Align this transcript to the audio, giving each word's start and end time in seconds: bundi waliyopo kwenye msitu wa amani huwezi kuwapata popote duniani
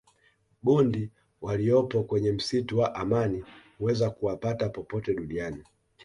bundi 0.63 1.09
waliyopo 1.41 2.03
kwenye 2.03 2.31
msitu 2.31 2.79
wa 2.79 2.95
amani 2.95 3.43
huwezi 3.79 4.09
kuwapata 4.09 4.69
popote 4.69 5.13
duniani 5.13 5.63